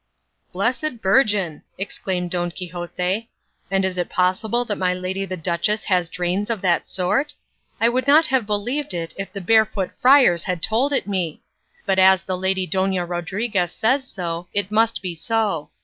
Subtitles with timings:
[0.51, 3.29] "Blessed Virgin!" exclaimed Don Quixote;
[3.69, 7.35] "and is it possible that my lady the duchess has drains of that sort?
[7.79, 11.43] I would not have believed it if the barefoot friars had told it me;
[11.85, 15.69] but as the lady Dona Rodriguez says so, it must be so.